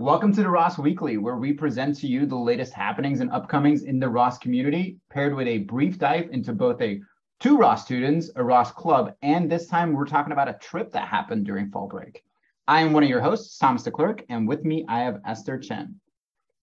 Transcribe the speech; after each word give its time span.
Welcome 0.00 0.32
to 0.34 0.42
the 0.44 0.48
Ross 0.48 0.78
Weekly, 0.78 1.16
where 1.16 1.38
we 1.38 1.52
present 1.52 1.98
to 1.98 2.06
you 2.06 2.24
the 2.24 2.36
latest 2.36 2.72
happenings 2.72 3.18
and 3.18 3.32
upcomings 3.32 3.82
in 3.82 3.98
the 3.98 4.08
Ross 4.08 4.38
community, 4.38 4.96
paired 5.10 5.34
with 5.34 5.48
a 5.48 5.58
brief 5.58 5.98
dive 5.98 6.28
into 6.30 6.52
both 6.52 6.80
a 6.80 7.00
two 7.40 7.56
Ross 7.56 7.84
students, 7.84 8.30
a 8.36 8.44
Ross 8.44 8.70
club, 8.70 9.14
and 9.22 9.50
this 9.50 9.66
time 9.66 9.92
we're 9.92 10.06
talking 10.06 10.32
about 10.32 10.48
a 10.48 10.56
trip 10.62 10.92
that 10.92 11.08
happened 11.08 11.46
during 11.46 11.68
fall 11.72 11.88
break. 11.88 12.22
I 12.68 12.80
am 12.80 12.92
one 12.92 13.02
of 13.02 13.08
your 13.08 13.20
hosts, 13.20 13.58
Thomas 13.58 13.82
DeClerc, 13.82 14.22
and 14.28 14.46
with 14.46 14.64
me 14.64 14.84
I 14.88 15.00
have 15.00 15.20
Esther 15.26 15.58
Chen. 15.58 15.96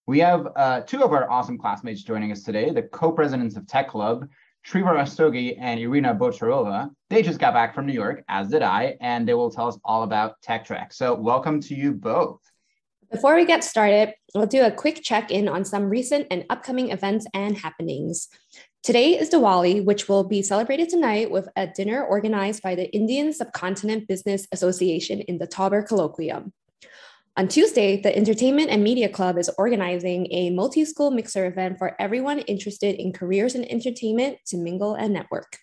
We 0.08 0.20
have 0.20 0.48
uh, 0.56 0.82
two 0.88 1.04
of 1.04 1.12
our 1.12 1.30
awesome 1.30 1.58
classmates 1.58 2.04
joining 2.04 2.32
us 2.32 2.42
today, 2.42 2.70
the 2.70 2.84
co-presidents 2.84 3.58
of 3.58 3.68
Tech 3.68 3.90
Club, 3.90 4.30
Srivar 4.66 4.96
Rastogi 4.96 5.58
and 5.60 5.78
Irina 5.78 6.16
Bocharova. 6.16 6.90
They 7.10 7.22
just 7.22 7.40
got 7.40 7.54
back 7.54 7.76
from 7.76 7.86
New 7.86 7.92
York, 7.92 8.24
as 8.30 8.48
did 8.48 8.62
I, 8.62 8.96
and 9.02 9.28
they 9.28 9.34
will 9.34 9.52
tell 9.52 9.68
us 9.68 9.78
all 9.84 10.04
about 10.04 10.42
Tech 10.42 10.64
Trek. 10.64 10.94
So 10.94 11.14
welcome 11.14 11.60
to 11.64 11.76
you 11.76 11.92
both. 11.92 12.40
Before 13.12 13.36
we 13.36 13.46
get 13.46 13.64
started, 13.64 14.14
we'll 14.34 14.48
do 14.48 14.64
a 14.64 14.72
quick 14.72 15.02
check 15.04 15.30
in 15.30 15.48
on 15.48 15.64
some 15.64 15.90
recent 15.90 16.28
and 16.32 16.46
upcoming 16.50 16.92
events 16.92 17.26
and 17.34 17.58
happenings. 17.58 18.28
Today 18.84 19.18
is 19.20 19.30
Diwali, 19.30 19.84
which 19.84 20.10
will 20.10 20.24
be 20.24 20.42
celebrated 20.42 20.90
tonight 20.90 21.30
with 21.30 21.48
a 21.56 21.68
dinner 21.68 22.04
organized 22.04 22.64
by 22.64 22.76
the 22.76 22.90
Indian 22.92 23.32
Subcontinent 23.32 24.08
Business 24.08 24.48
Association 24.52 25.22
in 25.22 25.38
the 25.38 25.48
Tauber 25.48 25.88
Colloquium. 25.88 26.52
On 27.38 27.48
Tuesday, 27.48 28.02
the 28.02 28.16
Entertainment 28.16 28.70
and 28.70 28.84
Media 28.84 29.10
Club 29.10 29.38
is 29.38 29.52
organizing 29.58 30.28
a 30.32 30.50
multi 30.52 30.86
school 30.86 31.12
mixer 31.12 31.46
event 31.46 31.78
for 31.78 31.96
everyone 32.00 32.40
interested 32.40 32.96
in 32.96 33.14
careers 33.14 33.56
in 33.56 33.66
entertainment 33.66 34.38
to 34.48 34.58
mingle 34.58 34.96
and 34.96 35.14
network. 35.14 35.58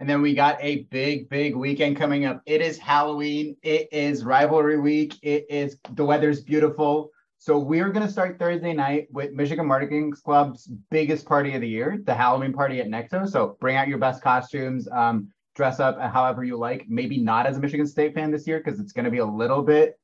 And 0.00 0.08
then 0.08 0.22
we 0.22 0.34
got 0.34 0.56
a 0.62 0.84
big, 0.84 1.28
big 1.28 1.54
weekend 1.54 1.98
coming 1.98 2.24
up. 2.24 2.40
It 2.46 2.62
is 2.62 2.78
Halloween. 2.78 3.54
It 3.62 3.86
is 3.92 4.24
rivalry 4.24 4.80
week. 4.80 5.14
It 5.20 5.44
is 5.50 5.76
the 5.92 6.06
weather's 6.06 6.40
beautiful. 6.40 7.10
So 7.36 7.58
we're 7.58 7.90
going 7.90 8.06
to 8.06 8.10
start 8.10 8.38
Thursday 8.38 8.72
night 8.72 9.08
with 9.12 9.32
Michigan 9.32 9.66
Marketing 9.66 10.10
Club's 10.10 10.66
biggest 10.90 11.26
party 11.26 11.54
of 11.54 11.60
the 11.60 11.68
year, 11.68 12.00
the 12.02 12.14
Halloween 12.14 12.54
party 12.54 12.80
at 12.80 12.88
Necto. 12.88 13.28
So 13.28 13.58
bring 13.60 13.76
out 13.76 13.88
your 13.88 13.98
best 13.98 14.22
costumes, 14.22 14.88
um, 14.90 15.28
dress 15.54 15.80
up 15.80 16.00
however 16.00 16.44
you 16.44 16.56
like. 16.56 16.86
Maybe 16.88 17.18
not 17.18 17.44
as 17.44 17.58
a 17.58 17.60
Michigan 17.60 17.86
State 17.86 18.14
fan 18.14 18.30
this 18.30 18.46
year 18.46 18.62
because 18.64 18.80
it's 18.80 18.92
going 18.92 19.04
to 19.04 19.10
be 19.10 19.18
a 19.18 19.26
little 19.26 19.62
bit 19.62 19.98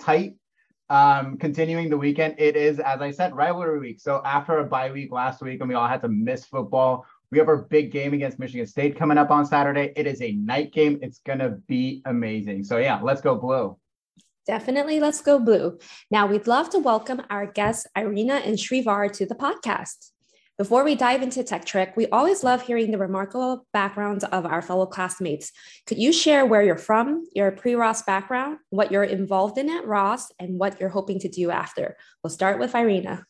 tight. 0.00 0.36
Um, 0.88 1.36
continuing 1.36 1.90
the 1.90 1.98
weekend, 1.98 2.36
it 2.38 2.56
is, 2.56 2.78
as 2.78 3.00
I 3.02 3.10
said, 3.10 3.34
rivalry 3.34 3.80
week. 3.80 4.00
So 4.00 4.22
after 4.24 4.58
a 4.58 4.64
bye 4.64 4.90
week 4.90 5.12
last 5.12 5.42
week 5.42 5.60
and 5.60 5.68
we 5.68 5.74
all 5.74 5.88
had 5.88 6.02
to 6.02 6.08
miss 6.08 6.46
football, 6.46 7.06
we 7.32 7.38
have 7.38 7.48
our 7.48 7.56
big 7.56 7.90
game 7.90 8.12
against 8.12 8.38
Michigan 8.38 8.66
State 8.66 8.94
coming 8.94 9.16
up 9.16 9.30
on 9.30 9.46
Saturday. 9.46 9.90
It 9.96 10.06
is 10.06 10.20
a 10.20 10.32
night 10.32 10.70
game. 10.70 10.98
It's 11.00 11.18
going 11.20 11.38
to 11.38 11.56
be 11.66 12.02
amazing. 12.04 12.62
So, 12.62 12.76
yeah, 12.76 13.00
let's 13.02 13.22
go 13.22 13.36
blue. 13.36 13.78
Definitely, 14.46 15.00
let's 15.00 15.22
go 15.22 15.38
blue. 15.38 15.78
Now, 16.10 16.26
we'd 16.26 16.46
love 16.46 16.68
to 16.70 16.78
welcome 16.78 17.22
our 17.30 17.46
guests, 17.46 17.86
Irina 17.96 18.34
and 18.34 18.58
Srivar, 18.58 19.10
to 19.12 19.24
the 19.24 19.34
podcast. 19.34 20.10
Before 20.58 20.84
we 20.84 20.94
dive 20.94 21.22
into 21.22 21.42
Tech 21.42 21.64
Trek, 21.64 21.96
we 21.96 22.06
always 22.08 22.44
love 22.44 22.60
hearing 22.60 22.90
the 22.90 22.98
remarkable 22.98 23.66
backgrounds 23.72 24.24
of 24.24 24.44
our 24.44 24.60
fellow 24.60 24.84
classmates. 24.84 25.52
Could 25.86 25.96
you 25.96 26.12
share 26.12 26.44
where 26.44 26.62
you're 26.62 26.76
from, 26.76 27.24
your 27.34 27.50
pre 27.50 27.74
Ross 27.74 28.02
background, 28.02 28.58
what 28.68 28.92
you're 28.92 29.04
involved 29.04 29.56
in 29.56 29.70
at 29.70 29.86
Ross, 29.86 30.30
and 30.38 30.58
what 30.58 30.78
you're 30.78 30.90
hoping 30.90 31.18
to 31.20 31.30
do 31.30 31.50
after? 31.50 31.96
We'll 32.22 32.30
start 32.30 32.58
with 32.58 32.74
Irina. 32.74 33.24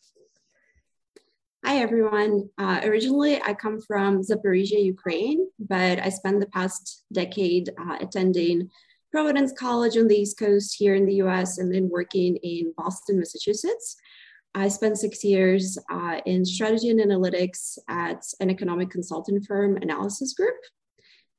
Hi, 1.64 1.76
everyone. 1.76 2.50
Uh, 2.58 2.80
originally, 2.82 3.40
I 3.40 3.54
come 3.54 3.80
from 3.80 4.20
Zaporizhia, 4.20 4.82
Ukraine, 4.82 5.46
but 5.60 6.00
I 6.00 6.08
spent 6.08 6.40
the 6.40 6.48
past 6.48 7.04
decade 7.12 7.70
uh, 7.78 7.98
attending 8.00 8.68
Providence 9.12 9.52
College 9.56 9.96
on 9.96 10.08
the 10.08 10.16
East 10.16 10.40
Coast 10.40 10.74
here 10.76 10.96
in 10.96 11.06
the 11.06 11.22
US 11.22 11.58
and 11.58 11.72
then 11.72 11.88
working 11.88 12.34
in 12.42 12.74
Boston, 12.76 13.20
Massachusetts. 13.20 13.94
I 14.56 14.66
spent 14.66 14.98
six 14.98 15.22
years 15.22 15.78
uh, 15.88 16.20
in 16.26 16.44
strategy 16.44 16.90
and 16.90 16.98
analytics 16.98 17.78
at 17.88 18.24
an 18.40 18.50
economic 18.50 18.90
consulting 18.90 19.40
firm, 19.40 19.76
Analysis 19.76 20.34
Group. 20.34 20.56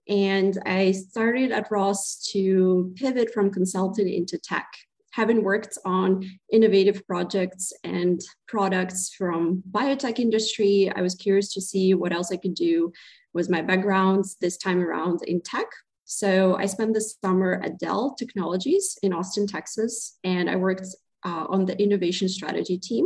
And 0.07 0.57
I 0.65 0.93
started 0.93 1.51
at 1.51 1.69
Ross 1.69 2.29
to 2.31 2.93
pivot 2.95 3.33
from 3.33 3.51
consulting 3.51 4.07
into 4.07 4.37
tech 4.37 4.67
having 5.13 5.43
worked 5.43 5.77
on 5.85 6.23
innovative 6.51 7.05
projects 7.05 7.71
and 7.83 8.19
products 8.47 9.13
from 9.13 9.61
biotech 9.71 10.17
industry, 10.17 10.91
I 10.95 11.01
was 11.01 11.13
curious 11.13 11.53
to 11.53 11.61
see 11.61 11.93
what 11.93 12.11
else 12.11 12.31
I 12.31 12.37
could 12.37 12.55
do 12.55 12.91
with 13.31 13.47
my 13.47 13.61
background 13.61 14.25
this 14.41 14.57
time 14.57 14.81
around 14.81 15.19
in 15.27 15.39
tech. 15.41 15.67
So 16.05 16.55
I 16.55 16.65
spent 16.65 16.95
the 16.95 17.01
summer 17.01 17.61
at 17.63 17.77
Dell 17.77 18.15
Technologies 18.17 18.97
in 19.03 19.13
Austin, 19.13 19.45
Texas, 19.45 20.17
and 20.23 20.49
I 20.49 20.55
worked 20.55 20.87
uh, 21.23 21.45
on 21.47 21.65
the 21.65 21.79
innovation 21.79 22.27
strategy 22.27 22.79
team. 22.79 23.05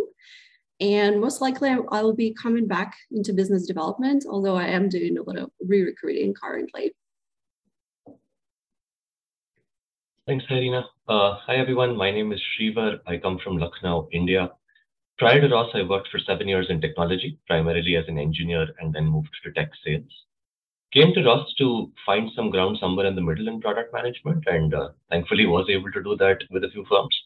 And 0.79 1.19
most 1.19 1.41
likely 1.41 1.69
I 1.69 2.01
will 2.01 2.15
be 2.15 2.33
coming 2.41 2.67
back 2.67 2.95
into 3.11 3.33
business 3.33 3.65
development, 3.65 4.25
although 4.29 4.55
I 4.55 4.67
am 4.67 4.87
doing 4.87 5.17
a 5.17 5.23
little 5.23 5.51
re-recruiting 5.59 6.35
currently. 6.35 6.93
Thanks, 10.27 10.43
Irina. 10.49 10.83
Uh, 11.07 11.35
hi, 11.45 11.55
everyone. 11.55 11.95
My 11.95 12.11
name 12.11 12.33
is 12.33 12.41
Srivar. 12.51 12.99
I 13.07 13.15
come 13.15 13.39
from 13.41 13.55
Lucknow, 13.59 14.09
India. 14.11 14.51
Prior 15.17 15.39
to 15.39 15.47
Ross, 15.47 15.69
I 15.73 15.83
worked 15.83 16.09
for 16.11 16.19
seven 16.19 16.49
years 16.49 16.65
in 16.69 16.81
technology, 16.81 17.39
primarily 17.47 17.95
as 17.95 18.03
an 18.09 18.19
engineer, 18.19 18.67
and 18.81 18.93
then 18.93 19.05
moved 19.05 19.29
to 19.45 19.53
tech 19.53 19.69
sales. 19.85 20.11
Came 20.91 21.13
to 21.13 21.23
Ross 21.23 21.47
to 21.59 21.93
find 22.05 22.29
some 22.35 22.49
ground 22.49 22.77
somewhere 22.77 23.05
in 23.05 23.15
the 23.15 23.21
middle 23.21 23.47
in 23.47 23.61
product 23.61 23.93
management, 23.93 24.43
and 24.47 24.73
uh, 24.73 24.89
thankfully 25.09 25.45
was 25.45 25.69
able 25.69 25.93
to 25.93 26.03
do 26.03 26.17
that 26.17 26.39
with 26.49 26.65
a 26.65 26.71
few 26.71 26.85
firms. 26.89 27.17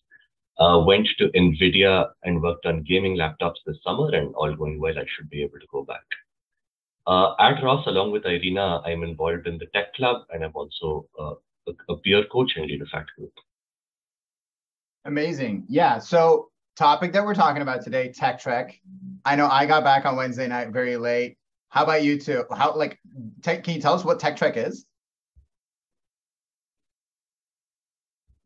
Uh, 0.59 0.83
went 0.85 1.07
to 1.18 1.29
NVIDIA 1.29 2.07
and 2.23 2.44
worked 2.44 2.68
on 2.68 2.83
gaming 2.83 3.18
laptops 3.18 3.66
this 3.66 3.78
summer, 3.83 4.13
and 4.13 4.35
all 4.35 4.56
going 4.56 4.79
well, 4.79 5.00
I 5.00 5.06
should 5.18 5.31
be 5.31 5.41
able 5.41 5.57
to 5.59 5.68
go 5.72 5.83
back. 5.83 6.06
Uh, 7.07 7.33
at 7.39 7.63
Ross, 7.63 7.83
along 7.88 8.12
with 8.12 8.28
Irina, 8.28 8.83
I'm 8.85 9.01
involved 9.01 9.47
in 9.47 9.57
the 9.57 9.66
tech 9.73 9.95
club, 9.95 10.22
and 10.29 10.44
I'm 10.44 10.53
also 10.53 11.07
uh, 11.19 11.33
a, 11.68 11.72
a 11.90 11.98
peer 11.98 12.24
coach 12.32 12.54
and 12.56 12.66
lead 12.66 12.82
a 12.82 12.86
fact 12.86 13.12
group. 13.18 13.34
Amazing. 15.06 15.66
Yeah. 15.68 16.00
So 16.00 16.50
topic 16.76 17.14
that 17.14 17.26
we're 17.26 17.36
talking 17.36 17.62
about 17.62 17.84
today, 17.84 18.12
Tech 18.12 18.40
Trek. 18.40 18.80
I 19.26 19.36
know 19.36 19.48
I 19.48 19.66
got 19.66 19.84
back 19.84 20.06
on 20.06 20.16
Wednesday 20.16 20.48
night 20.48 20.70
very 20.70 20.98
late. 20.98 21.38
How 21.70 21.84
about 21.84 22.04
you 22.04 22.20
two? 22.20 22.44
How 22.52 22.76
like 22.76 23.00
tech, 23.42 23.64
can 23.64 23.76
you 23.76 23.82
tell 23.82 23.94
us 23.94 24.04
what 24.04 24.20
Tech 24.20 24.36
Trek 24.36 24.58
is? 24.58 24.86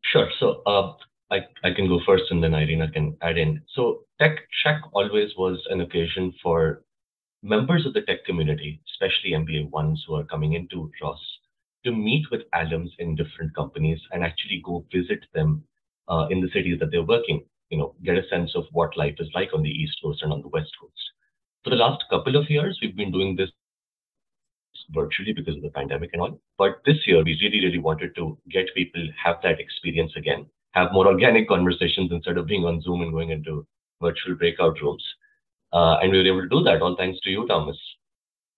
Sure. 0.04 0.30
So 0.40 0.62
uh, 0.66 0.94
I, 1.32 1.40
I 1.64 1.74
can 1.76 1.88
go 1.88 2.00
first 2.06 2.26
and 2.30 2.44
then 2.44 2.54
Irina 2.54 2.92
can 2.92 3.18
add 3.22 3.38
in. 3.38 3.62
So 3.74 4.02
Tech 4.22 4.38
Trek 4.62 4.82
always 4.94 5.32
was 5.38 5.60
an 5.70 5.82
occasion 5.82 6.34
for 6.42 6.84
members 7.42 7.86
of 7.86 7.94
the 7.94 8.02
tech 8.02 8.26
community, 8.26 8.82
especially 8.94 9.32
MBA 9.32 9.70
ones 9.72 10.04
who 10.08 10.16
are 10.16 10.24
coming 10.24 10.54
into 10.54 10.92
Ross, 11.02 11.20
to 11.86 11.92
meet 11.92 12.26
with 12.32 12.42
alums 12.54 12.90
in 13.00 13.16
different 13.16 13.56
companies 13.56 14.00
and 14.12 14.24
actually 14.24 14.62
go 14.66 14.86
visit 14.92 15.26
them 15.34 15.64
uh, 16.10 16.28
in 16.30 16.42
the 16.42 16.50
cities 16.54 16.80
that 16.80 16.92
they're 16.92 17.04
working, 17.04 17.44
you 17.70 17.78
know, 17.78 17.96
get 18.04 18.18
a 18.18 18.28
sense 18.30 18.52
of 18.56 18.66
what 18.72 18.98
life 18.98 19.16
is 19.20 19.30
like 19.34 19.50
on 19.54 19.64
the 19.64 19.70
East 19.70 19.98
Coast 20.04 20.22
and 20.22 20.34
on 20.34 20.42
the 20.42 20.50
West 20.50 20.72
Coast. 20.80 20.94
For 21.64 21.70
the 21.70 21.78
last 21.78 22.04
couple 22.10 22.36
of 22.36 22.50
years, 22.50 22.78
we've 22.82 22.96
been 22.96 23.12
doing 23.12 23.36
this 23.36 23.50
virtually 24.94 25.34
because 25.34 25.56
of 25.56 25.64
the 25.64 25.70
pandemic 25.70 26.12
and 26.14 26.22
all. 26.22 26.40
But 26.58 26.82
this 26.86 26.98
year, 27.08 27.24
we 27.24 27.40
really, 27.42 27.66
really 27.66 27.80
wanted 27.80 28.16
to 28.16 28.38
get 28.50 28.74
people 28.76 29.02
have 29.24 29.38
that 29.44 29.60
experience 29.60 30.12
again, 30.16 30.46
have 30.72 30.94
more 30.94 31.08
organic 31.08 31.48
conversations 31.48 32.12
instead 32.12 32.38
of 32.38 32.46
being 32.46 32.66
on 32.66 32.82
Zoom 32.82 33.02
and 33.02 33.12
going 33.12 33.32
into 33.32 33.66
virtual 34.02 34.36
breakout 34.36 34.80
rooms. 34.82 35.04
Uh, 35.74 35.98
and 36.02 36.12
we 36.12 36.20
were 36.20 36.28
able 36.28 36.42
to 36.42 36.50
do 36.50 36.64
that 36.64 36.82
all 36.82 36.96
thanks 36.96 37.20
to 37.22 37.30
you, 37.30 37.48
Thomas. 37.48 37.78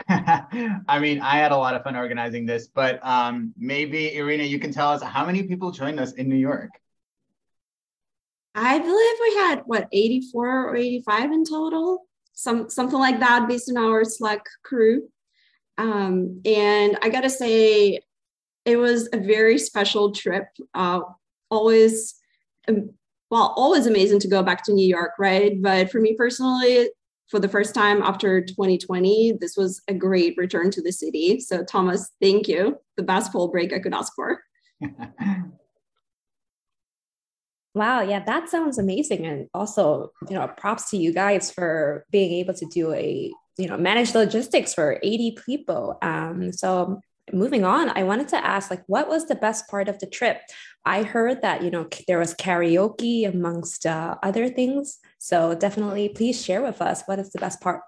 I 0.88 1.00
mean, 1.00 1.20
I 1.22 1.38
had 1.38 1.52
a 1.52 1.58
lot 1.58 1.76
of 1.76 1.84
fun 1.84 1.96
organizing 1.96 2.46
this, 2.46 2.68
but 2.68 3.06
um, 3.06 3.54
maybe 3.58 4.16
Irina, 4.16 4.44
you 4.44 4.60
can 4.60 4.72
tell 4.72 4.90
us 4.90 5.02
how 5.02 5.26
many 5.26 5.44
people 5.44 5.72
joined 5.72 6.00
us 6.00 6.14
in 6.14 6.30
New 6.30 6.38
York. 6.38 6.70
I 8.56 8.80
believe 8.80 9.16
we 9.22 9.36
had 9.36 9.62
what 9.66 9.88
84 9.92 10.70
or 10.70 10.76
85 10.76 11.32
in 11.32 11.44
total, 11.44 12.08
some 12.34 12.70
something 12.70 12.98
like 12.98 13.20
that, 13.20 13.48
based 13.48 13.70
on 13.70 13.78
our 13.78 14.04
Slack 14.04 14.46
crew. 14.64 15.10
Um, 15.78 16.42
and 16.46 16.98
I 17.02 17.10
gotta 17.10 17.30
say, 17.30 18.00
it 18.66 18.78
was 18.78 19.10
a 19.14 19.18
very 19.18 19.58
special 19.60 20.12
trip. 20.12 20.48
Uh, 20.74 21.02
always, 21.52 22.16
um, 22.68 22.92
well, 23.30 23.54
always 23.58 23.86
amazing 23.86 24.20
to 24.22 24.28
go 24.28 24.42
back 24.42 24.64
to 24.66 24.74
New 24.74 24.88
York, 24.88 25.12
right? 25.20 25.62
But 25.62 25.92
for 25.92 26.00
me 26.00 26.16
personally, 26.16 26.90
for 27.30 27.40
the 27.40 27.50
first 27.50 27.74
time 27.74 28.02
after 28.02 28.42
2020. 28.42 29.38
This 29.40 29.56
was 29.58 29.82
a 29.88 29.94
great 29.94 30.36
return 30.38 30.72
to 30.72 30.82
the 30.82 30.92
city. 30.92 31.40
So, 31.40 31.64
Thomas, 31.64 32.12
thank 32.22 32.48
you. 32.48 32.78
The 32.96 33.04
best 33.04 33.32
fall 33.32 33.48
break 33.50 33.74
I 33.74 33.80
could 33.80 33.94
ask 33.94 34.14
for. 34.16 34.42
wow, 37.74 38.02
yeah, 38.02 38.24
that 38.24 38.50
sounds 38.50 38.78
amazing. 38.78 39.26
And 39.26 39.48
also, 39.54 40.12
you 40.30 40.36
know, 40.36 40.48
props 40.48 40.90
to 40.92 40.98
you 40.98 41.14
guys 41.14 41.52
for 41.52 42.06
being 42.12 42.34
able 42.34 42.54
to 42.56 42.66
do 42.66 42.94
a, 42.94 43.32
you 43.58 43.68
know, 43.68 43.78
manage 43.78 44.14
logistics 44.16 44.74
for 44.74 45.00
80 45.04 45.38
people. 45.46 45.98
Um, 46.02 46.52
so 46.54 47.02
moving 47.34 47.66
on, 47.66 47.90
I 47.90 48.04
wanted 48.04 48.30
to 48.30 48.46
ask, 48.46 48.70
like, 48.70 48.84
what 48.88 49.10
was 49.10 49.28
the 49.28 49.36
best 49.36 49.68
part 49.68 49.90
of 49.90 50.00
the 50.00 50.08
trip? 50.08 50.42
I 50.86 51.04
heard 51.04 51.42
that 51.42 51.64
you 51.64 51.70
know 51.70 51.88
there 52.08 52.20
was 52.20 52.34
karaoke 52.34 53.28
amongst 53.28 53.86
uh, 53.86 54.16
other 54.24 54.48
things. 54.48 55.00
So 55.18 55.56
definitely, 55.56 56.10
please 56.10 56.44
share 56.44 56.62
with 56.62 56.82
us 56.82 57.04
what 57.06 57.20
is 57.20 57.32
the 57.32 57.40
best 57.40 57.62
part. 57.62 57.82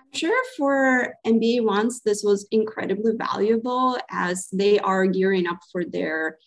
I'm 0.00 0.12
sure 0.12 0.44
for 0.56 1.14
MBA 1.26 1.64
ones, 1.64 2.00
this 2.04 2.22
was 2.22 2.48
incredibly 2.50 3.12
valuable 3.16 3.98
as 4.10 4.48
they 4.52 4.78
are 4.78 5.06
gearing 5.06 5.46
up 5.46 5.58
for 5.70 5.84
their 5.84 6.38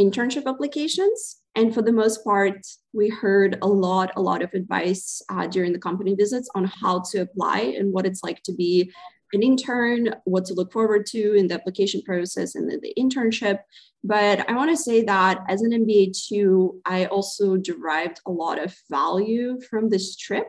internship 0.00 0.46
applications. 0.46 1.40
And 1.56 1.74
for 1.74 1.82
the 1.82 1.92
most 1.92 2.22
part, 2.22 2.64
we 2.92 3.08
heard 3.08 3.58
a 3.62 3.66
lot, 3.66 4.12
a 4.14 4.22
lot 4.22 4.42
of 4.42 4.54
advice 4.54 5.20
uh, 5.28 5.48
during 5.48 5.72
the 5.72 5.80
company 5.80 6.14
visits 6.14 6.48
on 6.54 6.64
how 6.66 7.02
to 7.10 7.18
apply 7.18 7.74
and 7.76 7.92
what 7.92 8.06
it's 8.06 8.22
like 8.22 8.40
to 8.44 8.54
be 8.54 8.92
an 9.32 9.42
intern, 9.42 10.14
what 10.24 10.44
to 10.46 10.54
look 10.54 10.72
forward 10.72 11.06
to 11.06 11.34
in 11.34 11.48
the 11.48 11.54
application 11.54 12.02
process 12.02 12.54
and 12.54 12.70
the, 12.70 12.78
the 12.78 12.94
internship. 12.98 13.60
But 14.04 14.48
I 14.48 14.54
want 14.54 14.70
to 14.70 14.76
say 14.76 15.02
that 15.04 15.40
as 15.48 15.62
an 15.62 15.72
MBA 15.72 16.16
too, 16.28 16.80
I 16.84 17.06
also 17.06 17.56
derived 17.56 18.20
a 18.26 18.30
lot 18.30 18.58
of 18.58 18.74
value 18.90 19.60
from 19.68 19.90
this 19.90 20.16
trip. 20.16 20.48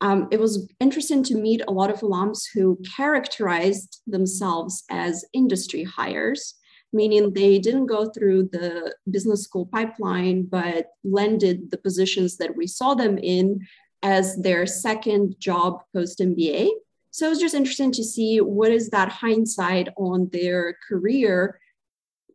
Um, 0.00 0.28
it 0.30 0.40
was 0.40 0.68
interesting 0.80 1.22
to 1.24 1.36
meet 1.36 1.62
a 1.66 1.72
lot 1.72 1.90
of 1.90 2.00
alums 2.00 2.42
who 2.52 2.78
characterized 2.96 4.02
themselves 4.06 4.84
as 4.90 5.24
industry 5.32 5.84
hires 5.84 6.54
meaning 6.94 7.32
they 7.32 7.58
didn't 7.58 7.86
go 7.86 8.06
through 8.06 8.44
the 8.44 8.94
business 9.10 9.42
school 9.42 9.66
pipeline, 9.66 10.44
but 10.44 10.86
landed 11.02 11.70
the 11.70 11.76
positions 11.76 12.36
that 12.36 12.56
we 12.56 12.66
saw 12.68 12.94
them 12.94 13.18
in 13.18 13.66
as 14.02 14.36
their 14.36 14.64
second 14.64 15.34
job 15.38 15.82
post 15.92 16.20
MBA. 16.20 16.70
So 17.14 17.26
it 17.26 17.28
was 17.28 17.38
just 17.38 17.54
interesting 17.54 17.92
to 17.92 18.02
see 18.02 18.40
what 18.40 18.72
is 18.72 18.90
that 18.90 19.08
hindsight 19.08 19.88
on 19.96 20.28
their 20.32 20.76
career 20.88 21.60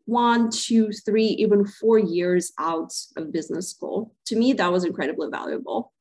one, 0.06 0.50
two, 0.50 0.94
three, 1.06 1.26
even 1.26 1.66
four 1.66 2.00
years 2.00 2.54
out 2.58 2.94
of 3.18 3.34
business 3.34 3.70
school. 3.70 4.16
To 4.28 4.38
me, 4.38 4.54
that 4.54 4.72
was 4.72 4.86
incredibly 4.86 5.28
valuable. 5.30 5.92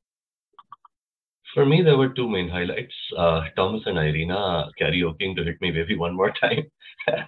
For 1.55 1.67
me, 1.67 1.83
there 1.83 1.99
were 1.99 2.11
two 2.11 2.29
main 2.29 2.49
highlights. 2.49 2.95
Uh, 3.17 3.41
Thomas 3.57 3.83
and 3.87 3.99
Irina 3.99 4.71
karaokeing 4.81 5.35
to 5.35 5.43
hit 5.43 5.61
me 5.61 5.73
baby 5.73 5.97
one 5.97 6.15
more 6.15 6.31
time. 6.31 6.63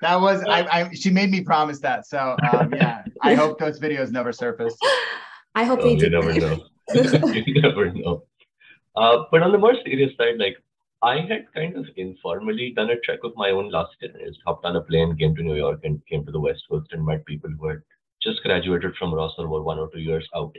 That 0.00 0.20
was 0.20 0.44
I, 0.44 0.60
I. 0.62 0.94
She 0.94 1.10
made 1.10 1.28
me 1.28 1.40
promise 1.40 1.80
that. 1.80 2.06
So 2.06 2.36
um, 2.52 2.72
yeah, 2.72 3.02
I 3.20 3.34
hope 3.34 3.58
those 3.58 3.80
videos 3.80 4.12
never 4.12 4.30
surface. 4.30 4.76
I 5.56 5.64
hope 5.64 5.80
oh, 5.82 5.88
they 5.88 5.96
do. 5.96 6.04
You 6.06 6.10
never 6.10 6.32
know. 6.38 7.32
you 7.34 7.60
never 7.60 7.92
know. 7.92 8.22
Uh, 8.98 9.24
but 9.30 9.42
on 9.42 9.52
the 9.52 9.58
more 9.58 9.74
serious 9.84 10.10
side, 10.16 10.38
like 10.38 10.56
I 11.02 11.20
had 11.20 11.52
kind 11.54 11.76
of 11.76 11.86
informally 11.96 12.72
done 12.74 12.90
a 12.90 12.98
trek 12.98 13.20
of 13.22 13.36
my 13.36 13.50
own 13.50 13.70
last 13.70 13.94
year. 14.00 14.12
I 14.20 14.26
just 14.26 14.40
hopped 14.44 14.64
on 14.64 14.74
a 14.74 14.80
plane, 14.80 15.16
came 15.16 15.36
to 15.36 15.42
New 15.42 15.54
York, 15.54 15.80
and 15.84 16.04
came 16.06 16.26
to 16.26 16.32
the 16.32 16.40
West 16.40 16.64
Coast 16.68 16.88
and 16.92 17.06
met 17.06 17.24
people 17.24 17.50
who 17.50 17.68
had 17.68 17.82
just 18.20 18.42
graduated 18.42 18.96
from 18.96 19.14
Ross 19.14 19.34
or 19.38 19.46
were 19.46 19.62
one 19.62 19.78
or 19.78 19.88
two 19.92 20.00
years 20.00 20.26
out. 20.34 20.56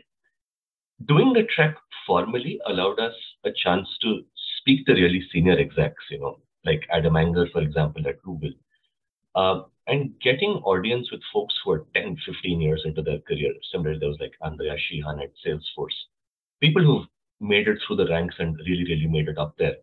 Doing 1.06 1.34
the 1.34 1.44
trek 1.54 1.76
formally 2.08 2.62
allowed 2.66 3.00
us 3.00 3.14
a 3.44 3.52
chance 3.52 3.90
to 4.04 4.22
speak 4.60 4.86
to 4.86 4.94
really 4.94 5.28
senior 5.34 5.60
execs, 5.60 6.04
you 6.10 6.20
know, 6.20 6.40
like 6.64 6.88
Adam 6.94 7.18
Anger, 7.18 7.48
for 7.52 7.62
example, 7.62 8.08
at 8.08 8.22
Google, 8.24 8.54
um, 9.36 9.66
and 9.88 10.14
getting 10.22 10.62
audience 10.64 11.12
with 11.12 11.22
folks 11.34 11.56
who 11.64 11.72
are 11.72 11.86
10, 11.94 12.18
15 12.26 12.62
years 12.62 12.84
into 12.86 13.02
their 13.02 13.20
career. 13.20 13.54
Similarly, 13.70 14.00
there 14.00 14.10
was 14.10 14.20
like 14.22 14.34
Andrea 14.42 14.78
Sheehan 14.78 15.20
at 15.20 15.34
Salesforce. 15.46 16.00
People 16.62 16.84
who've 16.84 17.08
made 17.40 17.68
it 17.68 17.80
through 17.86 17.98
the 17.98 18.08
ranks 18.08 18.36
and 18.40 18.58
really, 18.68 18.84
really 18.84 19.08
made 19.08 19.28
it 19.28 19.38
up 19.38 19.56
there. 19.58 19.76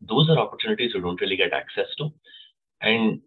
Those 0.00 0.28
are 0.30 0.38
opportunities 0.38 0.92
you 0.94 1.00
don't 1.00 1.20
really 1.20 1.36
get 1.36 1.52
access 1.52 1.86
to. 1.98 2.10
And 2.80 3.20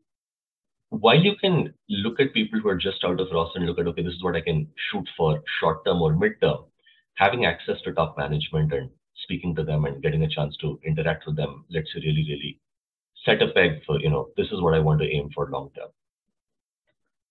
while 0.89 1.19
you 1.19 1.35
can 1.35 1.73
look 1.89 2.19
at 2.19 2.33
people 2.33 2.59
who 2.59 2.69
are 2.69 2.77
just 2.77 3.03
out 3.03 3.19
of 3.19 3.27
Ross 3.31 3.51
and 3.55 3.65
look 3.65 3.79
at, 3.79 3.87
okay, 3.87 4.03
this 4.03 4.13
is 4.13 4.23
what 4.23 4.35
I 4.35 4.41
can 4.41 4.67
shoot 4.91 5.07
for 5.15 5.41
short 5.59 5.85
term 5.85 6.01
or 6.01 6.15
mid 6.15 6.41
term, 6.41 6.65
having 7.15 7.45
access 7.45 7.81
to 7.83 7.93
top 7.93 8.17
management 8.17 8.73
and 8.73 8.89
speaking 9.23 9.55
to 9.55 9.63
them 9.63 9.85
and 9.85 10.01
getting 10.01 10.23
a 10.23 10.29
chance 10.29 10.55
to 10.57 10.79
interact 10.85 11.25
with 11.27 11.35
them 11.35 11.65
lets 11.69 11.93
you 11.93 12.01
really, 12.01 12.25
really 12.27 12.59
set 13.25 13.41
a 13.41 13.47
peg 13.49 13.83
for 13.85 13.99
you 13.99 14.09
know 14.09 14.29
this 14.37 14.47
is 14.47 14.61
what 14.61 14.73
i 14.73 14.79
want 14.79 14.99
to 14.99 15.07
aim 15.07 15.29
for 15.33 15.49
long 15.49 15.69
term 15.75 15.89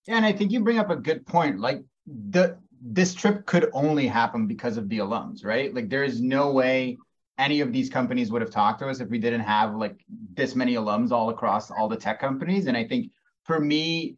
yeah 0.07 0.17
and 0.17 0.27
i 0.27 0.33
think 0.33 0.53
you 0.53 0.61
bring 0.61 0.79
up 0.79 0.91
a 0.91 0.97
good 0.97 1.27
point 1.27 1.59
like 1.59 1.83
the 2.07 2.59
this 2.83 3.15
trip 3.15 3.47
could 3.47 3.69
only 3.73 4.07
happen 4.07 4.47
because 4.47 4.77
of 4.77 4.89
the 4.89 4.99
alums 4.99 5.45
right 5.45 5.75
like 5.75 5.89
there 5.89 6.05
is 6.05 6.21
no 6.21 6.53
way 6.53 6.97
any 7.39 7.61
of 7.61 7.73
these 7.73 7.89
companies 7.89 8.31
would 8.31 8.43
have 8.43 8.51
talked 8.51 8.81
to 8.81 8.89
us 8.89 9.01
if 9.01 9.09
we 9.09 9.19
didn't 9.19 9.41
have 9.41 9.75
like 9.75 10.05
this 10.35 10.55
many 10.55 10.75
alums 10.75 11.11
all 11.11 11.31
across 11.31 11.71
all 11.71 11.89
the 11.89 11.97
tech 11.97 12.21
companies 12.21 12.67
and 12.67 12.77
i 12.77 12.85
think 12.85 13.11
for 13.45 13.61
me 13.61 14.17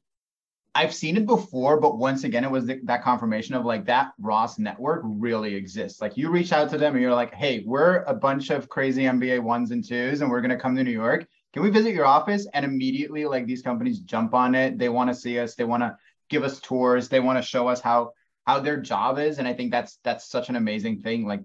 I've 0.72 0.94
seen 0.94 1.16
it 1.16 1.26
before, 1.26 1.80
but 1.80 1.98
once 1.98 2.22
again, 2.22 2.44
it 2.44 2.50
was 2.50 2.66
the, 2.66 2.78
that 2.84 3.02
confirmation 3.02 3.56
of 3.56 3.64
like 3.64 3.86
that 3.86 4.12
Ross 4.20 4.56
network 4.56 5.02
really 5.04 5.56
exists. 5.56 6.00
Like 6.00 6.16
you 6.16 6.30
reach 6.30 6.52
out 6.52 6.70
to 6.70 6.78
them 6.78 6.94
and 6.94 7.02
you're 7.02 7.12
like, 7.12 7.34
hey, 7.34 7.64
we're 7.66 8.04
a 8.04 8.14
bunch 8.14 8.50
of 8.50 8.68
crazy 8.68 9.02
MBA 9.02 9.42
ones 9.42 9.72
and 9.72 9.84
twos, 9.84 10.20
and 10.20 10.30
we're 10.30 10.40
going 10.40 10.52
to 10.52 10.56
come 10.56 10.76
to 10.76 10.84
New 10.84 10.92
York 10.92 11.26
can 11.52 11.62
we 11.62 11.70
visit 11.70 11.94
your 11.94 12.06
office? 12.06 12.46
And 12.54 12.64
immediately, 12.64 13.24
like 13.24 13.46
these 13.46 13.62
companies 13.62 14.00
jump 14.00 14.34
on 14.34 14.54
it. 14.54 14.78
They 14.78 14.88
want 14.88 15.10
to 15.10 15.14
see 15.14 15.38
us. 15.38 15.54
They 15.54 15.64
want 15.64 15.82
to 15.82 15.96
give 16.28 16.44
us 16.44 16.60
tours. 16.60 17.08
They 17.08 17.20
want 17.20 17.38
to 17.38 17.42
show 17.42 17.66
us 17.68 17.80
how 17.80 18.12
how 18.46 18.60
their 18.60 18.78
job 18.78 19.18
is. 19.18 19.38
And 19.38 19.46
I 19.46 19.54
think 19.54 19.70
that's 19.70 19.98
that's 20.04 20.28
such 20.30 20.48
an 20.48 20.56
amazing 20.56 21.00
thing. 21.02 21.26
Like 21.26 21.40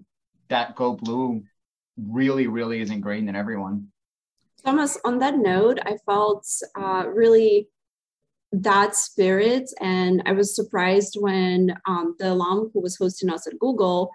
that 0.48 0.74
Go 0.76 0.94
Blue 0.94 1.42
really, 1.96 2.46
really 2.46 2.80
is 2.80 2.90
ingrained 2.90 3.28
in 3.28 3.36
everyone. 3.36 3.88
Thomas, 4.64 4.98
on 5.04 5.18
that 5.20 5.38
note, 5.38 5.78
I 5.84 5.96
felt 6.06 6.46
uh, 6.74 7.04
really 7.06 7.68
that 8.52 8.96
spirit, 8.96 9.70
and 9.80 10.22
I 10.26 10.32
was 10.32 10.56
surprised 10.56 11.16
when 11.20 11.76
um, 11.86 12.16
the 12.18 12.32
alum 12.32 12.70
who 12.72 12.80
was 12.80 12.96
hosting 12.96 13.30
us 13.30 13.46
at 13.46 13.58
Google 13.58 14.10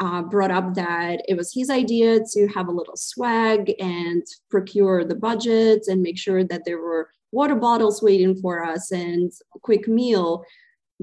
uh, 0.00 0.22
brought 0.22 0.50
up 0.50 0.74
that 0.74 1.22
it 1.28 1.36
was 1.36 1.54
his 1.54 1.70
idea 1.70 2.20
to 2.32 2.48
have 2.48 2.68
a 2.68 2.72
little 2.72 2.96
swag 2.96 3.72
and 3.78 4.22
procure 4.50 5.04
the 5.04 5.14
budgets 5.14 5.88
and 5.88 6.02
make 6.02 6.18
sure 6.18 6.44
that 6.44 6.64
there 6.64 6.78
were 6.78 7.10
water 7.32 7.54
bottles 7.54 8.02
waiting 8.02 8.34
for 8.36 8.64
us 8.64 8.90
and 8.90 9.32
a 9.54 9.58
quick 9.60 9.88
meal 9.88 10.44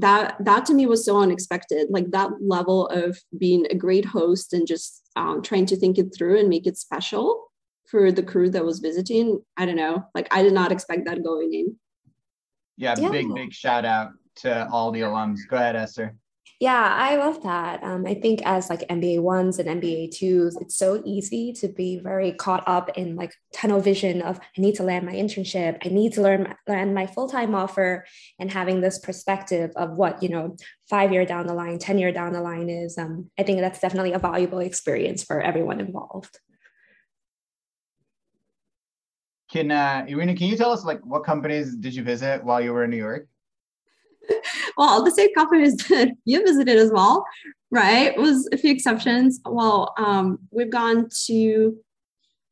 that 0.02 0.36
that 0.44 0.66
to 0.66 0.74
me 0.74 0.86
was 0.86 1.06
so 1.06 1.22
unexpected 1.22 1.88
like 1.90 2.10
that 2.12 2.30
level 2.42 2.88
of 2.88 3.18
being 3.38 3.66
a 3.70 3.76
great 3.76 4.06
host 4.06 4.54
and 4.54 4.68
just 4.68 5.02
um, 5.16 5.42
trying 5.42 5.66
to 5.68 5.76
think 5.76 5.98
it 5.98 6.14
through 6.16 6.40
and 6.40 6.50
make 6.50 6.68
it 6.68 6.78
special 6.78 7.48
for 7.90 8.12
the 8.12 8.24
crew 8.24 8.50
that 8.50 8.66
was 8.66 8.80
visiting 8.80 9.40
i 9.58 9.66
don't 9.66 9.76
know 9.76 10.04
like 10.16 10.28
i 10.32 10.42
did 10.42 10.54
not 10.54 10.72
expect 10.72 11.06
that 11.06 11.24
going 11.24 11.54
in. 11.54 11.76
Yeah, 12.78 12.96
yeah. 12.98 13.10
big 13.10 13.34
big 13.34 13.54
shout 13.54 13.86
out 13.86 14.12
to 14.38 14.68
all 14.70 14.92
the 14.92 15.02
alums. 15.02 15.40
Go 15.48 15.58
ahead 15.58 15.76
esther 15.76 16.16
yeah, 16.62 16.94
I 16.96 17.16
love 17.16 17.42
that. 17.42 17.84
Um, 17.84 18.06
I 18.06 18.14
think 18.14 18.44
as 18.46 18.70
like 18.70 18.88
MBA 18.88 19.20
ones 19.20 19.58
and 19.58 19.82
MBA 19.82 20.16
twos, 20.16 20.56
it's 20.58 20.76
so 20.76 21.02
easy 21.04 21.54
to 21.54 21.68
be 21.68 21.98
very 21.98 22.34
caught 22.34 22.64
up 22.68 22.96
in 22.96 23.16
like 23.16 23.34
tunnel 23.52 23.80
vision 23.80 24.22
of 24.22 24.40
I 24.40 24.62
need 24.62 24.76
to 24.76 24.84
land 24.84 25.08
my 25.08 25.14
internship, 25.14 25.80
I 25.84 25.90
need 25.90 26.14
to 26.14 26.22
learn 26.22 26.54
land 26.68 26.94
my 26.94 27.08
full 27.08 27.28
time 27.28 27.56
offer, 27.56 28.06
and 28.38 28.52
having 28.52 28.80
this 28.80 29.00
perspective 29.00 29.72
of 29.76 29.94
what 29.94 30.22
you 30.22 30.30
know 30.30 30.56
five 30.88 31.12
year 31.12 31.26
down 31.26 31.48
the 31.48 31.56
line, 31.56 31.80
ten 31.80 31.98
year 31.98 32.12
down 32.12 32.32
the 32.32 32.42
line 32.42 32.70
is. 32.70 32.96
Um, 32.96 33.32
I 33.40 33.44
think 33.44 33.60
that's 33.60 33.80
definitely 33.80 34.14
a 34.14 34.20
valuable 34.20 34.60
experience 34.60 35.24
for 35.24 35.42
everyone 35.42 35.80
involved. 35.80 36.38
Can 39.52 39.72
uh, 39.72 40.06
Irina, 40.08 40.36
can 40.36 40.46
you 40.46 40.58
tell 40.58 40.72
us 40.72 40.86
like 40.86 41.04
what 41.04 41.24
companies 41.24 41.76
did 41.76 41.96
you 41.96 42.04
visit 42.04 42.44
while 42.44 42.62
you 42.62 42.72
were 42.72 42.84
in 42.84 42.92
New 42.92 42.98
York? 42.98 43.28
Well, 44.78 45.04
the 45.04 45.12
same 45.12 45.34
companies 45.34 45.76
that 45.90 46.12
you 46.26 46.44
visited 46.44 46.78
as 46.78 46.92
well, 46.92 47.26
right? 47.70 48.18
Was 48.18 48.48
a 48.52 48.58
few 48.58 48.72
exceptions. 48.72 49.40
Well, 49.46 49.94
um, 49.98 50.40
we've 50.52 50.72
gone 50.72 51.10
to 51.28 51.78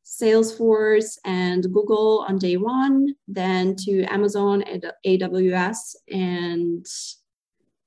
Salesforce 0.04 1.18
and 1.24 1.62
Google 1.72 2.24
on 2.28 2.38
day 2.38 2.56
one, 2.56 3.14
then 3.28 3.76
to 3.84 4.02
Amazon 4.04 4.62
and 4.62 4.92
AWS, 5.06 5.94
and 6.10 6.86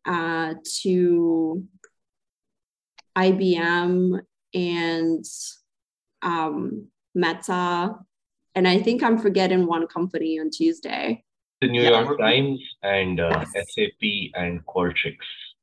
uh, 0.06 0.54
to 0.82 1.64
IBM 3.18 4.20
and 4.54 5.26
um, 6.22 6.88
Meta. 7.14 7.96
And 8.56 8.68
I 8.68 8.80
think 8.80 9.04
I'm 9.04 9.18
forgetting 9.18 9.66
one 9.66 9.88
company 9.88 10.40
on 10.40 10.50
Tuesday 10.50 11.24
the 11.64 11.72
New 11.72 11.82
yeah, 11.82 12.02
York 12.02 12.20
Times 12.20 12.60
and 12.84 13.20
uh, 13.20 13.44
yes. 13.56 13.66
SAP 13.74 14.32
and 14.36 14.66
Qualtrics. 14.66 15.18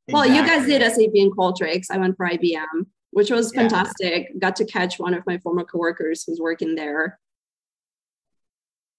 Well, 0.09 0.23
exactly. 0.23 0.37
you 0.37 0.47
guys 0.47 0.67
did 0.67 0.83
SAP 0.83 1.15
and 1.15 1.37
Qualtrics. 1.37 1.87
I 1.91 1.99
went 1.99 2.17
for 2.17 2.27
IBM, 2.27 2.87
which 3.11 3.31
was 3.31 3.53
fantastic. 3.53 4.29
Yeah. 4.31 4.39
Got 4.39 4.57
to 4.57 4.65
catch 4.65 4.99
one 4.99 5.15
of 5.15 5.25
my 5.27 5.39
former 5.39 5.65
coworkers 5.65 6.25
who's 6.25 6.41
working 6.41 6.75
there. 6.75 7.21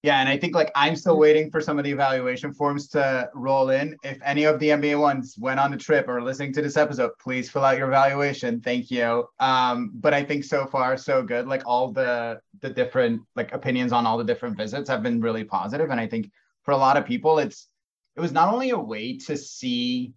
Yeah, 0.04 0.20
and 0.20 0.28
I 0.28 0.36
think 0.36 0.56
like 0.56 0.72
I'm 0.74 0.96
still 0.96 1.18
waiting 1.20 1.52
for 1.52 1.62
some 1.62 1.78
of 1.78 1.84
the 1.84 1.92
evaluation 1.92 2.54
forms 2.54 2.88
to 2.90 3.30
roll 3.36 3.70
in. 3.70 3.96
If 4.04 4.18
any 4.26 4.46
of 4.46 4.60
the 4.60 4.70
MBA 4.70 5.00
ones 5.00 5.36
went 5.38 5.60
on 5.60 5.70
the 5.70 5.78
trip 5.78 6.08
or 6.08 6.24
listening 6.24 6.54
to 6.54 6.62
this 6.62 6.76
episode, 6.76 7.12
please 7.20 7.52
fill 7.52 7.64
out 7.64 7.78
your 7.78 7.88
evaluation. 7.88 8.62
Thank 8.62 8.90
you. 8.90 9.28
Um, 9.40 9.92
but 9.94 10.16
I 10.16 10.24
think 10.24 10.44
so 10.44 10.66
far 10.66 10.98
so 10.98 11.22
good. 11.22 11.48
Like 11.48 11.62
all 11.68 11.92
the 11.92 12.42
the 12.62 12.70
different 12.72 13.22
like 13.36 13.54
opinions 13.54 13.92
on 13.92 14.08
all 14.08 14.18
the 14.18 14.24
different 14.24 14.58
visits 14.58 14.90
have 14.90 15.04
been 15.04 15.22
really 15.22 15.44
positive, 15.44 15.92
and 15.92 16.00
I 16.00 16.08
think 16.08 16.32
for 16.64 16.72
a 16.72 16.78
lot 16.78 16.98
of 16.98 17.06
people, 17.06 17.40
it's 17.40 17.68
it 18.16 18.22
was 18.22 18.32
not 18.32 18.54
only 18.54 18.72
a 18.72 18.78
way 18.78 19.18
to 19.18 19.38
see 19.38 20.14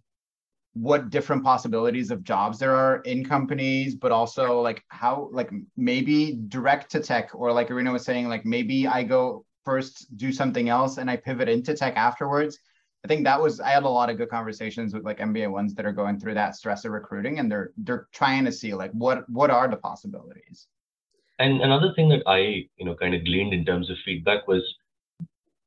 what 0.73 1.09
different 1.09 1.43
possibilities 1.43 2.11
of 2.11 2.21
jobs 2.23 2.59
there 2.59 2.75
are 2.75 2.97
in 3.01 3.23
companies, 3.23 3.95
but 3.95 4.11
also 4.11 4.61
like 4.61 4.83
how 4.89 5.29
like 5.31 5.49
maybe 5.77 6.37
direct 6.49 6.91
to 6.91 6.99
tech 6.99 7.29
or 7.33 7.53
like 7.53 7.69
Irina 7.69 7.91
was 7.91 8.03
saying, 8.03 8.27
like 8.27 8.45
maybe 8.45 8.85
I 8.85 9.03
go 9.03 9.45
first 9.63 10.15
do 10.17 10.33
something 10.33 10.67
else 10.67 10.97
and 10.97 11.09
I 11.09 11.15
pivot 11.15 11.47
into 11.47 11.73
tech 11.75 11.95
afterwards. 11.95 12.59
I 13.05 13.07
think 13.07 13.23
that 13.23 13.41
was 13.41 13.61
I 13.61 13.69
had 13.69 13.83
a 13.83 13.89
lot 13.89 14.09
of 14.09 14.17
good 14.17 14.29
conversations 14.29 14.93
with 14.93 15.05
like 15.05 15.19
MBA 15.19 15.49
ones 15.49 15.73
that 15.75 15.85
are 15.85 15.93
going 15.93 16.19
through 16.19 16.33
that 16.33 16.55
stress 16.55 16.83
of 16.83 16.91
recruiting 16.91 17.39
and 17.39 17.49
they're 17.49 17.71
they're 17.77 18.07
trying 18.11 18.43
to 18.45 18.51
see 18.51 18.73
like 18.73 18.91
what 18.91 19.29
what 19.29 19.49
are 19.49 19.69
the 19.69 19.77
possibilities. 19.77 20.67
And 21.39 21.61
another 21.61 21.93
thing 21.95 22.09
that 22.09 22.23
I 22.27 22.67
you 22.77 22.85
know 22.85 22.95
kind 22.95 23.15
of 23.15 23.23
gleaned 23.23 23.53
in 23.53 23.63
terms 23.63 23.89
of 23.89 23.97
feedback 24.03 24.47
was 24.47 24.63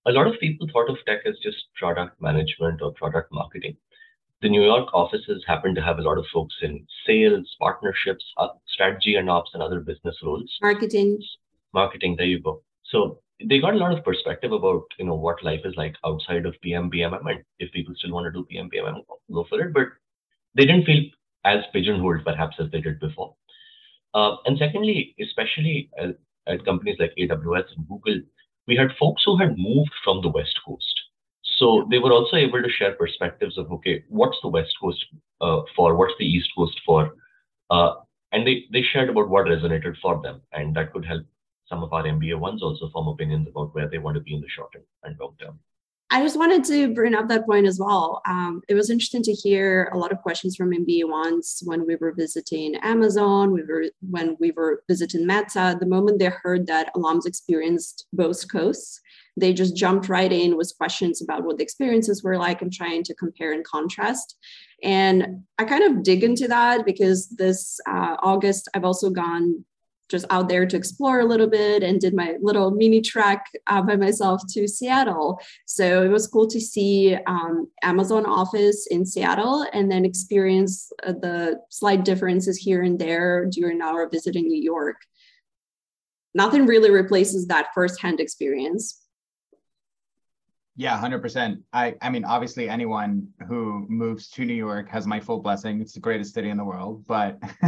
a 0.08 0.12
lot 0.12 0.26
of 0.26 0.40
people 0.40 0.66
thought 0.72 0.90
of 0.90 0.96
tech 1.06 1.20
as 1.26 1.36
just 1.42 1.56
product 1.76 2.20
management 2.20 2.80
or 2.82 2.92
product 2.92 3.32
marketing. 3.32 3.76
The 4.40 4.48
New 4.48 4.62
York 4.62 4.88
offices 4.94 5.44
happen 5.46 5.74
to 5.74 5.82
have 5.82 5.98
a 5.98 6.02
lot 6.02 6.18
of 6.18 6.24
folks 6.32 6.54
in 6.62 6.86
sales, 7.06 7.54
partnerships, 7.60 8.24
uh, 8.38 8.48
strategy 8.66 9.16
and 9.16 9.28
ops, 9.28 9.50
and 9.52 9.62
other 9.62 9.80
business 9.80 10.16
roles. 10.22 10.50
Marketing. 10.62 11.20
Marketing. 11.74 12.14
There 12.16 12.26
you 12.26 12.40
go. 12.40 12.62
So 12.84 13.18
they 13.46 13.60
got 13.60 13.74
a 13.74 13.78
lot 13.78 13.96
of 13.96 14.04
perspective 14.04 14.52
about 14.52 14.84
you 14.98 15.04
know 15.04 15.14
what 15.14 15.42
life 15.44 15.60
is 15.64 15.74
like 15.76 15.94
outside 16.04 16.46
of 16.46 16.60
PM 16.60 16.90
PMM 16.90 17.28
and 17.30 17.44
if 17.58 17.72
people 17.72 17.94
still 17.96 18.12
want 18.12 18.26
to 18.26 18.32
do 18.32 18.44
PM 18.44 18.68
PMM 18.68 19.02
go 19.32 19.46
for 19.48 19.60
it 19.60 19.72
but 19.72 19.88
they 20.56 20.64
didn't 20.64 20.84
feel 20.84 21.04
as 21.44 21.58
pigeonholed 21.72 22.24
perhaps 22.24 22.56
as 22.58 22.70
they 22.72 22.80
did 22.80 22.98
before 22.98 23.34
uh, 24.14 24.36
and 24.46 24.58
secondly 24.58 25.14
especially 25.20 25.88
at, 25.98 26.16
at, 26.48 26.64
companies 26.64 26.96
like 26.98 27.12
AWS 27.16 27.64
and 27.76 27.88
Google 27.88 28.20
we 28.68 28.76
had 28.76 28.90
folks 29.00 29.22
who 29.25 29.37
had 29.37 29.58
moved 29.58 29.90
from 30.04 30.22
the 30.22 30.28
west 30.28 30.56
coast. 30.64 31.00
So 31.56 31.88
they 31.90 31.98
were 31.98 32.12
also 32.12 32.37
able 32.37 32.62
to 32.62 32.68
share 32.70 32.92
perspectives 32.92 33.58
of 33.58 33.72
okay 33.72 34.04
what's 34.08 34.38
the 34.42 34.48
west 34.48 34.75
coast 34.80 35.04
uh, 35.40 35.62
for? 35.75 35.96
What's 35.96 36.14
the 36.18 36.26
east 36.26 36.50
coast 36.56 36.80
for? 36.87 37.16
Uh, 37.70 37.94
and 38.32 38.46
they, 38.46 38.64
they 38.72 38.82
shared 38.82 39.08
about 39.08 39.30
what 39.30 39.46
resonated 39.46 39.94
for 40.02 40.20
them. 40.22 40.42
And 40.52 40.76
that 40.76 40.92
could 40.92 41.04
help 41.04 41.25
some 41.68 41.82
of 41.82 41.92
our 41.92 42.04
MBA 42.04 42.38
ones 42.38 42.62
also 42.62 42.90
form 42.90 43.08
opinions 43.08 43.48
about 43.48 43.75
where 43.75 43.88
they 43.88 43.98
want 43.98 44.16
to 44.16 44.20
be 44.20 44.34
in 44.34 44.40
the 44.40 44.48
short 44.48 44.70
and 45.02 45.16
long 45.18 45.34
term. 45.40 45.58
I 46.10 46.22
just 46.22 46.38
wanted 46.38 46.64
to 46.64 46.94
bring 46.94 47.14
up 47.14 47.28
that 47.28 47.44
point 47.44 47.66
as 47.66 47.78
well. 47.78 48.22
Um, 48.26 48.62
it 48.66 48.74
was 48.74 48.88
interesting 48.88 49.22
to 49.24 49.32
hear 49.32 49.90
a 49.92 49.98
lot 49.98 50.10
of 50.10 50.22
questions 50.22 50.56
from 50.56 50.70
MBA 50.70 51.06
ones 51.06 51.62
when 51.66 51.86
we 51.86 51.96
were 51.96 52.12
visiting 52.12 52.76
Amazon, 52.76 53.52
we 53.52 53.62
were 53.62 53.84
when 54.08 54.34
we 54.40 54.52
were 54.52 54.82
visiting 54.88 55.26
Meta. 55.26 55.76
The 55.78 55.86
moment 55.86 56.18
they 56.18 56.32
heard 56.42 56.66
that 56.66 56.94
alums 56.94 57.26
experienced 57.26 58.06
both 58.14 58.50
coasts, 58.50 59.02
they 59.36 59.52
just 59.52 59.76
jumped 59.76 60.08
right 60.08 60.32
in 60.32 60.56
with 60.56 60.72
questions 60.78 61.20
about 61.20 61.44
what 61.44 61.58
the 61.58 61.62
experiences 61.62 62.22
were 62.22 62.38
like 62.38 62.62
and 62.62 62.72
trying 62.72 63.02
to 63.04 63.14
compare 63.14 63.52
and 63.52 63.64
contrast. 63.64 64.36
And 64.82 65.42
I 65.58 65.64
kind 65.64 65.84
of 65.84 66.02
dig 66.02 66.24
into 66.24 66.48
that 66.48 66.86
because 66.86 67.28
this 67.28 67.78
uh, 67.86 68.16
August 68.22 68.66
I've 68.74 68.84
also 68.84 69.10
gone 69.10 69.62
just 70.08 70.26
out 70.30 70.48
there 70.48 70.66
to 70.66 70.76
explore 70.76 71.20
a 71.20 71.24
little 71.24 71.48
bit 71.48 71.82
and 71.82 72.00
did 72.00 72.14
my 72.14 72.36
little 72.40 72.70
mini 72.70 73.00
trek 73.00 73.44
uh, 73.66 73.82
by 73.82 73.96
myself 73.96 74.42
to 74.50 74.66
Seattle. 74.66 75.40
So 75.66 76.02
it 76.02 76.08
was 76.08 76.26
cool 76.26 76.46
to 76.48 76.60
see 76.60 77.16
um, 77.26 77.70
Amazon 77.82 78.26
office 78.26 78.86
in 78.90 79.04
Seattle 79.04 79.66
and 79.72 79.90
then 79.90 80.04
experience 80.04 80.90
uh, 81.04 81.12
the 81.12 81.60
slight 81.70 82.04
differences 82.04 82.56
here 82.56 82.82
and 82.82 82.98
there 82.98 83.46
during 83.46 83.82
our 83.82 84.08
visit 84.08 84.36
in 84.36 84.46
New 84.46 84.60
York. 84.60 84.96
Nothing 86.34 86.66
really 86.66 86.90
replaces 86.90 87.46
that 87.46 87.68
firsthand 87.74 88.20
experience. 88.20 89.02
Yeah, 90.78 90.97
100%. 90.97 91.61
I, 91.73 91.97
I 92.00 92.08
mean, 92.08 92.25
obviously, 92.25 92.68
anyone 92.68 93.26
who 93.49 93.85
moves 93.88 94.30
to 94.30 94.44
New 94.44 94.54
York 94.54 94.88
has 94.90 95.08
my 95.08 95.18
full 95.18 95.40
blessing. 95.40 95.80
It's 95.80 95.92
the 95.92 95.99
greatest 95.99 96.35
city 96.35 96.50
in 96.50 96.56
the 96.56 96.64
world. 96.64 97.04
But 97.08 97.37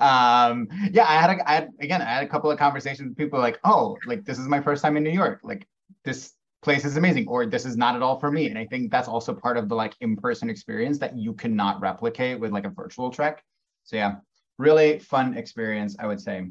um, 0.00 0.66
yeah, 0.90 1.04
I 1.06 1.20
had, 1.20 1.30
a, 1.30 1.48
I 1.48 1.54
had, 1.54 1.68
again, 1.80 2.02
I 2.02 2.06
had 2.06 2.24
a 2.24 2.28
couple 2.28 2.50
of 2.50 2.58
conversations 2.58 3.10
with 3.10 3.16
people 3.16 3.38
like, 3.38 3.60
oh, 3.62 3.96
like 4.04 4.24
this 4.24 4.40
is 4.40 4.48
my 4.48 4.60
first 4.60 4.82
time 4.82 4.96
in 4.96 5.04
New 5.04 5.10
York. 5.10 5.42
Like 5.44 5.64
this 6.02 6.32
place 6.60 6.84
is 6.84 6.96
amazing, 6.96 7.28
or 7.28 7.46
this 7.46 7.64
is 7.64 7.76
not 7.76 7.94
at 7.94 8.02
all 8.02 8.18
for 8.18 8.32
me. 8.32 8.48
And 8.48 8.58
I 8.58 8.66
think 8.66 8.90
that's 8.90 9.06
also 9.06 9.32
part 9.32 9.56
of 9.56 9.68
the 9.68 9.76
like 9.76 9.94
in 10.00 10.16
person 10.16 10.50
experience 10.50 10.98
that 10.98 11.16
you 11.16 11.34
cannot 11.34 11.80
replicate 11.80 12.40
with 12.40 12.50
like 12.50 12.66
a 12.66 12.70
virtual 12.70 13.12
trek. 13.12 13.44
So 13.84 13.94
yeah, 13.94 14.16
really 14.58 14.98
fun 14.98 15.38
experience, 15.38 15.94
I 16.00 16.08
would 16.08 16.20
say. 16.20 16.48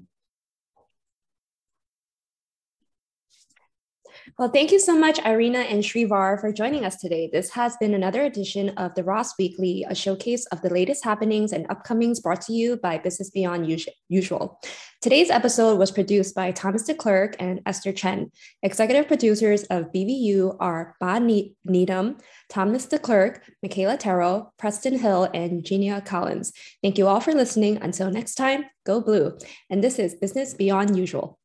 Well, 4.39 4.49
thank 4.49 4.71
you 4.71 4.79
so 4.79 4.97
much, 4.97 5.19
Irina 5.25 5.59
and 5.59 5.83
Shrivar, 5.83 6.39
for 6.39 6.51
joining 6.51 6.85
us 6.85 6.95
today. 6.97 7.29
This 7.31 7.49
has 7.51 7.77
been 7.77 7.93
another 7.93 8.23
edition 8.23 8.69
of 8.77 8.95
the 8.95 9.03
Ross 9.03 9.37
Weekly, 9.37 9.85
a 9.87 9.93
showcase 9.93 10.45
of 10.47 10.61
the 10.61 10.69
latest 10.69 11.03
happenings 11.03 11.51
and 11.51 11.67
upcomings 11.67 12.21
brought 12.21 12.41
to 12.43 12.53
you 12.53 12.77
by 12.77 12.97
Business 12.97 13.29
Beyond 13.29 13.85
Usual. 14.07 14.59
Today's 15.01 15.29
episode 15.29 15.77
was 15.77 15.91
produced 15.91 16.33
by 16.33 16.51
Thomas 16.51 16.89
DeClerc 16.89 17.35
and 17.37 17.59
Esther 17.65 17.91
Chen. 17.91 18.31
Executive 18.63 19.07
producers 19.07 19.63
of 19.65 19.91
BBU 19.91 20.55
are 20.59 20.95
Ba 21.01 21.19
Needham, 21.19 22.17
Thomas 22.49 22.87
DeClerc, 22.87 23.41
Michaela 23.61 23.97
Terrell, 23.97 24.53
Preston 24.57 24.97
Hill, 24.97 25.29
and 25.33 25.65
Genia 25.65 25.99
Collins. 25.99 26.53
Thank 26.81 26.97
you 26.97 27.07
all 27.07 27.19
for 27.19 27.33
listening. 27.33 27.77
Until 27.81 28.09
next 28.09 28.35
time, 28.35 28.65
go 28.85 29.01
blue. 29.01 29.37
And 29.69 29.83
this 29.83 29.99
is 29.99 30.15
Business 30.15 30.53
Beyond 30.53 30.97
Usual. 30.97 31.37